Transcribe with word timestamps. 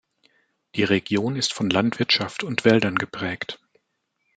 Die 0.73 0.83
Region 0.83 1.35
ist 1.35 1.53
von 1.53 1.69
Landwirtschaft 1.69 2.43
und 2.43 2.65
Wäldern 2.65 2.95
geprägt. 2.95 3.59